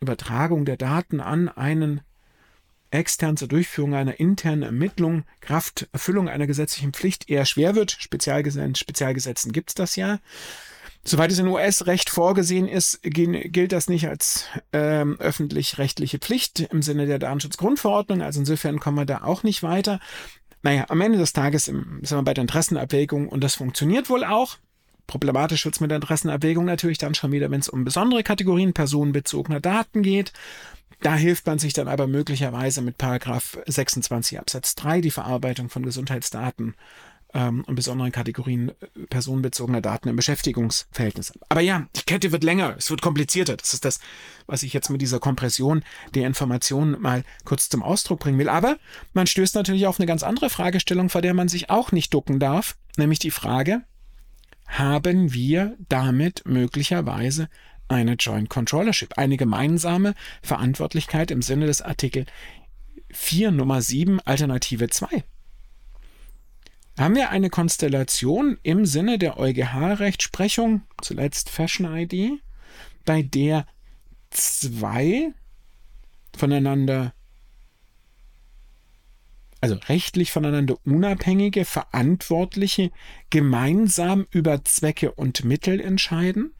Übertragung 0.00 0.64
der 0.64 0.76
Daten 0.76 1.20
an 1.20 1.48
einen 1.48 2.00
extern 2.92 3.36
zur 3.36 3.48
Durchführung 3.48 3.94
einer 3.94 4.20
internen 4.20 4.62
Ermittlung 4.62 5.24
Kraft 5.40 5.88
Erfüllung 5.92 6.28
einer 6.28 6.46
gesetzlichen 6.46 6.92
Pflicht 6.92 7.28
eher 7.28 7.44
schwer 7.44 7.74
wird. 7.74 7.92
Spezialgesetzen, 7.92 8.74
Spezialgesetzen 8.74 9.52
gibt 9.52 9.70
es 9.70 9.74
das 9.74 9.96
ja. 9.96 10.20
Soweit 11.04 11.32
es 11.32 11.38
in 11.40 11.48
US-Recht 11.48 12.10
vorgesehen 12.10 12.68
ist, 12.68 13.00
gilt 13.02 13.72
das 13.72 13.88
nicht 13.88 14.06
als 14.08 14.46
ähm, 14.72 15.18
öffentlich-rechtliche 15.18 16.18
Pflicht 16.18 16.60
im 16.60 16.80
Sinne 16.80 17.06
der 17.06 17.18
Datenschutzgrundverordnung. 17.18 18.22
Also 18.22 18.38
insofern 18.38 18.78
kommen 18.78 18.98
wir 18.98 19.04
da 19.04 19.22
auch 19.22 19.42
nicht 19.42 19.64
weiter. 19.64 19.98
Naja, 20.62 20.86
am 20.90 21.00
Ende 21.00 21.18
des 21.18 21.32
Tages 21.32 21.64
sind 21.64 22.08
wir 22.08 22.22
bei 22.22 22.34
der 22.34 22.42
Interessenabwägung 22.42 23.28
und 23.28 23.42
das 23.42 23.56
funktioniert 23.56 24.10
wohl 24.10 24.22
auch. 24.22 24.58
Problematisch 25.08 25.64
wird 25.64 25.74
es 25.74 25.80
mit 25.80 25.90
der 25.90 25.96
Interessenabwägung 25.96 26.64
natürlich 26.64 26.98
dann 26.98 27.16
schon 27.16 27.32
wieder, 27.32 27.50
wenn 27.50 27.60
es 27.60 27.68
um 27.68 27.84
besondere 27.84 28.22
Kategorien 28.22 28.72
personenbezogener 28.72 29.58
Daten 29.58 30.02
geht. 30.02 30.32
Da 31.02 31.16
hilft 31.16 31.46
man 31.46 31.58
sich 31.58 31.72
dann 31.72 31.88
aber 31.88 32.06
möglicherweise 32.06 32.80
mit 32.80 32.96
Paragraph 32.96 33.58
26 33.66 34.38
Absatz 34.38 34.76
3, 34.76 35.00
die 35.00 35.10
Verarbeitung 35.10 35.68
von 35.68 35.82
Gesundheitsdaten 35.84 36.74
ähm, 37.34 37.64
und 37.66 37.74
besonderen 37.74 38.12
Kategorien 38.12 38.68
äh, 38.68 39.06
personenbezogener 39.10 39.80
Daten 39.80 40.08
im 40.08 40.14
Beschäftigungsverhältnis. 40.14 41.32
Aber 41.48 41.60
ja, 41.60 41.88
die 41.96 42.02
Kette 42.02 42.30
wird 42.30 42.44
länger, 42.44 42.76
es 42.78 42.88
wird 42.88 43.02
komplizierter. 43.02 43.56
Das 43.56 43.74
ist 43.74 43.84
das, 43.84 43.98
was 44.46 44.62
ich 44.62 44.72
jetzt 44.72 44.90
mit 44.90 45.00
dieser 45.00 45.18
Kompression 45.18 45.82
der 46.14 46.26
Informationen 46.26 47.00
mal 47.00 47.24
kurz 47.44 47.68
zum 47.68 47.82
Ausdruck 47.82 48.20
bringen 48.20 48.38
will. 48.38 48.48
Aber 48.48 48.76
man 49.12 49.26
stößt 49.26 49.56
natürlich 49.56 49.88
auf 49.88 49.98
eine 49.98 50.06
ganz 50.06 50.22
andere 50.22 50.50
Fragestellung, 50.50 51.08
vor 51.08 51.20
der 51.20 51.34
man 51.34 51.48
sich 51.48 51.68
auch 51.68 51.90
nicht 51.90 52.14
ducken 52.14 52.38
darf, 52.38 52.76
nämlich 52.96 53.18
die 53.18 53.32
Frage, 53.32 53.82
haben 54.68 55.34
wir 55.34 55.76
damit 55.88 56.44
möglicherweise 56.46 57.48
eine 57.92 58.14
Joint 58.14 58.48
Controllership, 58.48 59.18
eine 59.18 59.36
gemeinsame 59.36 60.14
Verantwortlichkeit 60.42 61.30
im 61.30 61.42
Sinne 61.42 61.66
des 61.66 61.82
Artikel 61.82 62.26
4 63.10 63.50
Nummer 63.50 63.82
7 63.82 64.20
Alternative 64.20 64.88
2. 64.88 65.24
Haben 66.98 67.14
wir 67.14 67.30
eine 67.30 67.48
Konstellation 67.48 68.58
im 68.62 68.84
Sinne 68.84 69.18
der 69.18 69.38
EuGH-Rechtsprechung, 69.38 70.82
zuletzt 71.00 71.48
Fashion 71.48 71.86
ID, 71.86 72.40
bei 73.04 73.22
der 73.22 73.66
zwei 74.30 75.32
voneinander, 76.36 77.14
also 79.60 79.76
rechtlich 79.88 80.32
voneinander 80.32 80.76
unabhängige 80.84 81.64
Verantwortliche 81.64 82.90
gemeinsam 83.30 84.26
über 84.30 84.64
Zwecke 84.64 85.12
und 85.12 85.44
Mittel 85.44 85.80
entscheiden? 85.80 86.52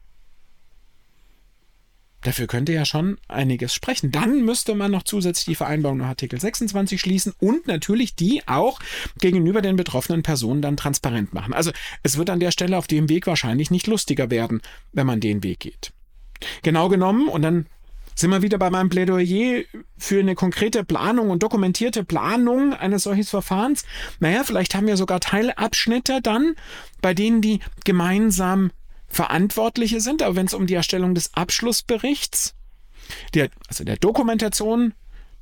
Dafür 2.23 2.47
könnte 2.47 2.73
ja 2.73 2.85
schon 2.85 3.17
einiges 3.27 3.73
sprechen. 3.73 4.11
Dann 4.11 4.43
müsste 4.45 4.75
man 4.75 4.91
noch 4.91 5.03
zusätzlich 5.03 5.45
die 5.45 5.55
Vereinbarung 5.55 5.99
nach 5.99 6.07
Artikel 6.07 6.39
26 6.39 6.99
schließen 6.99 7.33
und 7.39 7.67
natürlich 7.67 8.15
die 8.15 8.41
auch 8.47 8.79
gegenüber 9.19 9.61
den 9.61 9.75
betroffenen 9.75 10.23
Personen 10.23 10.61
dann 10.61 10.77
transparent 10.77 11.33
machen. 11.33 11.53
Also 11.53 11.71
es 12.01 12.17
wird 12.17 12.29
an 12.29 12.39
der 12.39 12.51
Stelle 12.51 12.77
auf 12.77 12.87
dem 12.87 13.09
Weg 13.09 13.27
wahrscheinlich 13.27 13.71
nicht 13.71 13.87
lustiger 13.87 14.29
werden, 14.29 14.61
wenn 14.91 15.07
man 15.07 15.19
den 15.19 15.43
Weg 15.43 15.59
geht. 15.59 15.91
Genau 16.61 16.89
genommen, 16.89 17.27
und 17.27 17.41
dann 17.41 17.67
sind 18.15 18.29
wir 18.29 18.41
wieder 18.41 18.57
bei 18.57 18.69
meinem 18.69 18.89
Plädoyer 18.89 19.63
für 19.97 20.19
eine 20.19 20.35
konkrete 20.35 20.83
Planung 20.83 21.29
und 21.29 21.41
dokumentierte 21.41 22.03
Planung 22.03 22.73
eines 22.73 23.03
solchen 23.03 23.23
Verfahrens. 23.23 23.85
Naja, 24.19 24.43
vielleicht 24.43 24.75
haben 24.75 24.87
wir 24.87 24.97
sogar 24.97 25.19
Teilabschnitte 25.19 26.21
dann, 26.21 26.55
bei 27.01 27.13
denen 27.13 27.41
die 27.41 27.59
gemeinsam 27.85 28.71
Verantwortliche 29.13 30.01
sind, 30.01 30.21
aber 30.23 30.35
wenn 30.35 30.47
es 30.47 30.53
um 30.53 30.67
die 30.67 30.73
Erstellung 30.73 31.13
des 31.13 31.33
Abschlussberichts, 31.35 32.55
der, 33.33 33.49
also 33.67 33.83
der 33.83 33.97
Dokumentation 33.97 34.93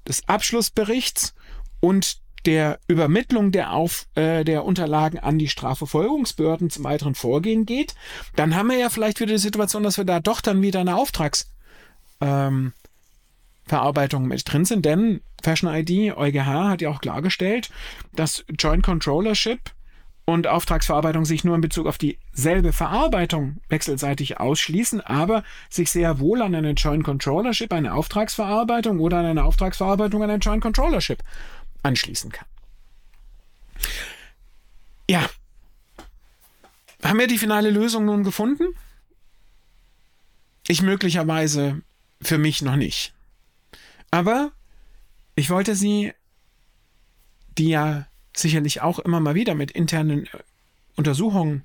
des 0.07 0.27
Abschlussberichts 0.27 1.33
und 1.79 2.19
der 2.45 2.79
Übermittlung 2.87 3.51
der, 3.51 3.71
Auf, 3.71 4.07
äh, 4.15 4.43
der 4.43 4.65
Unterlagen 4.65 5.19
an 5.19 5.39
die 5.39 5.47
Strafverfolgungsbehörden 5.47 6.69
zum 6.69 6.83
weiteren 6.83 7.15
Vorgehen 7.15 7.65
geht, 7.65 7.95
dann 8.35 8.55
haben 8.55 8.69
wir 8.69 8.77
ja 8.77 8.89
vielleicht 8.89 9.19
wieder 9.19 9.33
die 9.33 9.39
Situation, 9.39 9.83
dass 9.83 9.97
wir 9.97 10.05
da 10.05 10.19
doch 10.19 10.41
dann 10.41 10.61
wieder 10.61 10.81
eine 10.81 10.97
Auftragsverarbeitung 10.97 12.73
ähm, 14.23 14.27
mit 14.27 14.51
drin 14.51 14.65
sind, 14.65 14.85
denn 14.85 15.21
Fashion 15.43 15.73
ID, 15.73 16.17
EuGH 16.17 16.45
hat 16.45 16.81
ja 16.81 16.89
auch 16.89 16.99
klargestellt, 16.99 17.69
dass 18.13 18.43
Joint 18.59 18.83
Controllership 18.83 19.71
und 20.25 20.47
Auftragsverarbeitung 20.47 21.25
sich 21.25 21.43
nur 21.43 21.55
in 21.55 21.61
Bezug 21.61 21.87
auf 21.87 21.97
dieselbe 21.97 22.73
Verarbeitung 22.73 23.57
wechselseitig 23.69 24.39
ausschließen, 24.39 25.01
aber 25.01 25.43
sich 25.69 25.91
sehr 25.91 26.19
wohl 26.19 26.41
an 26.41 26.55
eine 26.55 26.71
Joint 26.71 27.03
Controllership, 27.03 27.73
eine 27.73 27.93
Auftragsverarbeitung 27.93 28.99
oder 28.99 29.17
an 29.17 29.25
eine 29.25 29.43
Auftragsverarbeitung 29.43 30.23
an 30.23 30.29
eine 30.29 30.39
Joint 30.39 30.61
Controllership 30.61 31.23
anschließen 31.83 32.31
kann. 32.31 32.45
Ja. 35.09 35.29
Haben 37.03 37.19
wir 37.19 37.27
die 37.27 37.39
finale 37.39 37.71
Lösung 37.71 38.05
nun 38.05 38.23
gefunden? 38.23 38.65
Ich 40.67 40.81
möglicherweise 40.81 41.81
für 42.21 42.37
mich 42.37 42.61
noch 42.61 42.75
nicht. 42.75 43.13
Aber 44.11 44.51
ich 45.35 45.49
wollte 45.49 45.75
sie, 45.75 46.13
die 47.57 47.69
ja 47.69 48.05
sicherlich 48.35 48.81
auch 48.81 48.99
immer 48.99 49.19
mal 49.19 49.35
wieder 49.35 49.55
mit 49.55 49.71
internen 49.71 50.25
äh, 50.27 50.39
Untersuchungen 50.95 51.63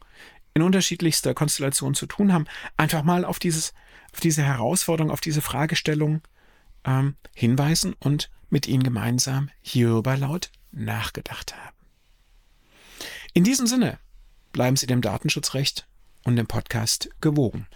in 0.55 0.63
unterschiedlichster 0.63 1.35
Konstellation 1.35 1.95
zu 1.95 2.07
tun 2.07 2.33
haben, 2.33 2.47
einfach 2.77 3.03
mal 3.03 3.25
auf 3.25 3.39
dieses, 3.39 3.75
auf 4.13 4.21
diese 4.21 4.43
Herausforderung, 4.43 5.11
auf 5.11 5.21
diese 5.21 5.43
Fragestellung 5.43 6.23
ähm, 6.85 7.17
hinweisen 7.35 7.95
und 7.99 8.31
mit 8.49 8.67
Ihnen 8.67 8.83
gemeinsam 8.83 9.51
hierüber 9.61 10.17
laut 10.17 10.51
nachgedacht 10.73 11.55
haben. 11.55 11.77
In 13.35 13.45
diesem 13.45 13.67
Sinne 13.67 13.99
bleiben 14.53 14.77
Sie 14.77 14.87
dem 14.87 15.03
Datenschutzrecht 15.03 15.87
und 16.25 16.37
dem 16.37 16.47
Podcast 16.47 17.11
gewogen. 17.21 17.67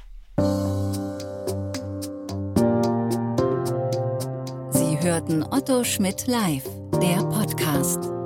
Sie 4.72 4.98
hörten 5.00 5.42
Otto 5.42 5.84
Schmidt 5.84 6.26
live, 6.26 6.64
der 7.02 7.18
Podcast. 7.24 8.19